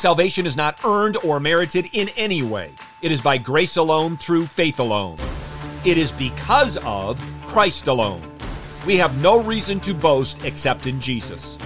[0.00, 2.72] Salvation is not earned or merited in any way.
[3.02, 5.18] It is by grace alone through faith alone.
[5.84, 8.22] It is because of Christ alone.
[8.86, 11.58] We have no reason to boast except in Jesus.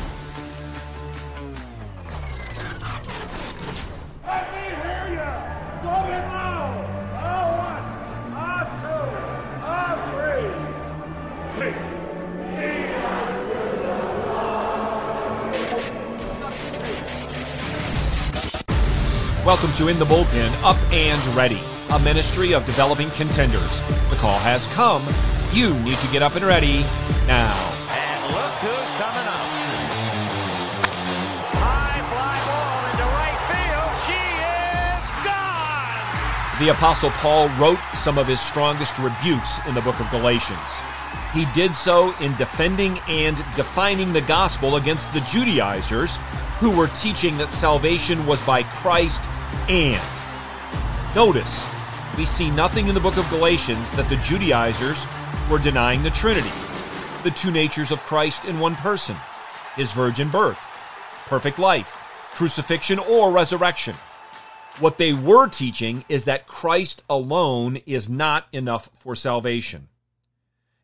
[19.45, 23.79] Welcome to In the Bullpen, Up and Ready, a ministry of developing contenders.
[24.08, 25.04] The call has come.
[25.52, 26.80] You need to get up and ready
[27.26, 27.52] now.
[27.93, 29.44] And look who's coming up.
[31.61, 33.92] High fly ball into right field.
[34.08, 36.64] She is gone.
[36.64, 40.56] The Apostle Paul wrote some of his strongest rebukes in the book of Galatians.
[41.33, 46.17] He did so in defending and defining the gospel against the Judaizers
[46.61, 49.25] who were teaching that salvation was by Christ
[49.69, 50.03] and.
[51.14, 51.66] Notice,
[52.16, 55.06] we see nothing in the book of Galatians that the Judaizers
[55.50, 56.53] were denying the Trinity,
[57.25, 59.16] the two natures of Christ in one person,
[59.75, 60.69] his virgin birth,
[61.27, 62.00] perfect life,
[62.34, 63.97] crucifixion, or resurrection.
[64.78, 69.88] What they were teaching is that Christ alone is not enough for salvation.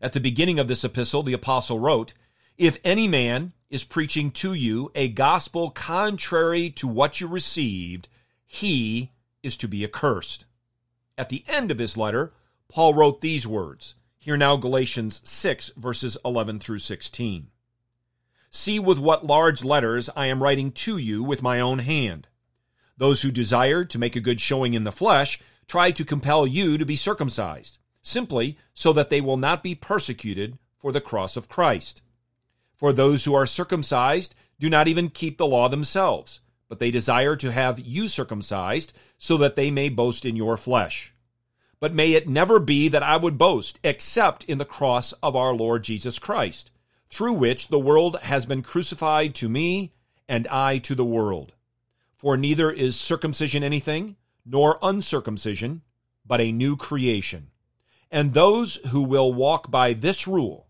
[0.00, 2.14] At the beginning of this epistle, the apostle wrote,
[2.56, 8.08] If any man is preaching to you a gospel contrary to what you received,
[8.46, 10.46] he is to be accursed.
[11.18, 12.32] At the end of his letter,
[12.68, 13.94] Paul wrote these words.
[14.18, 17.48] Hear now Galatians 6, verses 11 through 16.
[18.50, 22.26] See with what large letters I am writing to you with my own hand.
[22.96, 26.76] Those who desire to make a good showing in the flesh try to compel you
[26.76, 31.48] to be circumcised, simply so that they will not be persecuted for the cross of
[31.48, 32.02] Christ.
[32.74, 37.36] For those who are circumcised do not even keep the law themselves, but they desire
[37.36, 41.14] to have you circumcised, so that they may boast in your flesh.
[41.80, 45.52] But may it never be that I would boast except in the cross of our
[45.52, 46.70] Lord Jesus Christ,
[47.08, 49.92] through which the world has been crucified to me,
[50.28, 51.54] and I to the world.
[52.16, 55.82] For neither is circumcision anything, nor uncircumcision,
[56.24, 57.48] but a new creation.
[58.10, 60.66] And those who will walk by this rule,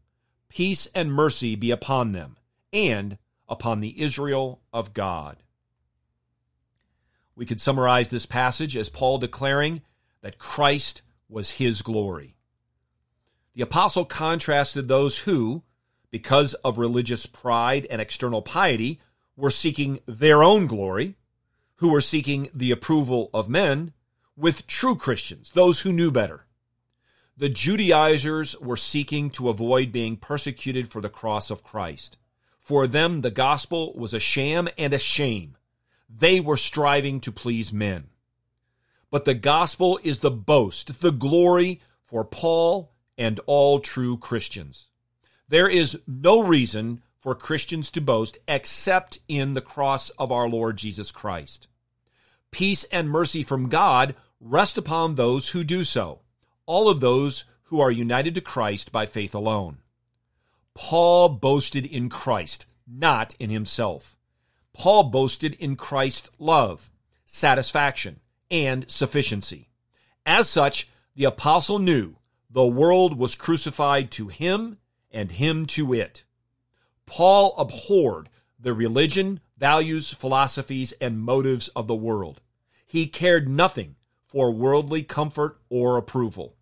[0.48, 2.36] peace and mercy be upon them,
[2.72, 3.18] and
[3.48, 5.42] upon the Israel of God.
[7.34, 9.82] We could summarize this passage as Paul declaring
[10.20, 12.36] that Christ was his glory.
[13.54, 15.62] The apostle contrasted those who,
[16.10, 19.00] because of religious pride and external piety,
[19.36, 21.16] were seeking their own glory,
[21.76, 23.92] who were seeking the approval of men,
[24.36, 26.44] with true Christians, those who knew better.
[27.40, 32.18] The Judaizers were seeking to avoid being persecuted for the cross of Christ.
[32.60, 35.56] For them, the gospel was a sham and a shame.
[36.06, 38.08] They were striving to please men.
[39.10, 44.90] But the gospel is the boast, the glory for Paul and all true Christians.
[45.48, 50.76] There is no reason for Christians to boast except in the cross of our Lord
[50.76, 51.68] Jesus Christ.
[52.50, 56.20] Peace and mercy from God rest upon those who do so,
[56.70, 59.78] all of those who are united to Christ by faith alone.
[60.72, 64.16] Paul boasted in Christ, not in himself.
[64.72, 66.92] Paul boasted in Christ's love,
[67.24, 68.20] satisfaction,
[68.52, 69.68] and sufficiency.
[70.24, 72.14] As such, the apostle knew
[72.48, 74.78] the world was crucified to him
[75.10, 76.22] and him to it.
[77.04, 78.28] Paul abhorred
[78.60, 82.40] the religion, values, philosophies, and motives of the world.
[82.86, 83.96] He cared nothing
[84.28, 86.54] for worldly comfort or approval.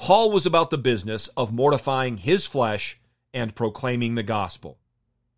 [0.00, 2.98] Paul was about the business of mortifying his flesh
[3.34, 4.78] and proclaiming the gospel.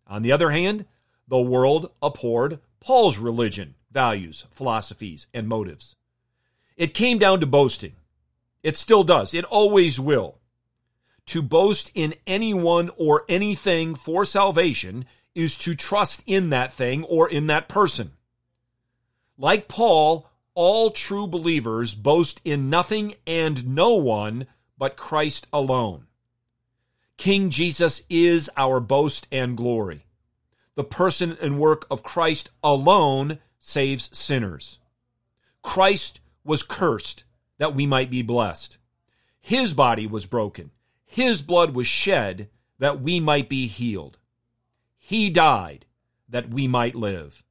[0.07, 0.85] On the other hand,
[1.27, 5.97] the world abhorred Paul's religion, values, philosophies, and motives.
[6.77, 7.97] It came down to boasting.
[8.63, 9.33] It still does.
[9.33, 10.39] It always will.
[11.27, 15.03] To boast in anyone or anything for salvation
[15.35, 18.13] is to trust in that thing or in that person.
[19.37, 24.47] Like Paul, all true believers boast in nothing and no one
[24.77, 26.07] but Christ alone.
[27.17, 30.05] King Jesus is our boast and glory.
[30.75, 34.79] The person and work of Christ alone saves sinners.
[35.61, 37.23] Christ was cursed
[37.57, 38.77] that we might be blessed.
[39.39, 40.71] His body was broken.
[41.05, 42.49] His blood was shed
[42.79, 44.17] that we might be healed.
[44.97, 45.85] He died
[46.27, 47.43] that we might live.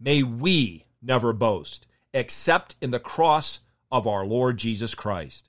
[0.00, 3.60] May we never boast except in the cross
[3.92, 5.48] of our Lord Jesus Christ.